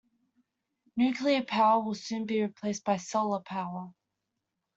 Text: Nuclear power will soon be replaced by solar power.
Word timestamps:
Nuclear 0.97 1.43
power 1.43 1.83
will 1.83 1.93
soon 1.93 2.25
be 2.25 2.41
replaced 2.41 2.83
by 2.83 2.97
solar 2.97 3.39
power. 3.41 3.93